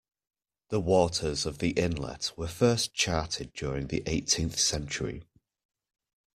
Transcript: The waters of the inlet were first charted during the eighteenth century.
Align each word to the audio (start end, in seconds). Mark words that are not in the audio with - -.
The 0.69 0.79
waters 0.79 1.45
of 1.45 1.59
the 1.59 1.73
inlet 1.73 2.33
were 2.35 2.47
first 2.47 2.91
charted 2.95 3.53
during 3.53 3.85
the 3.89 4.01
eighteenth 4.07 4.57
century. 4.59 5.21